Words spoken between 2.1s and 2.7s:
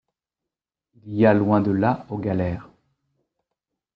galères.